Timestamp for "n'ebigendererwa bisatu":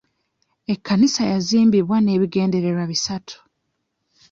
2.01-3.35